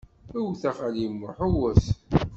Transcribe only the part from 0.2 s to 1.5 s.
Wwet a xali Muḥ,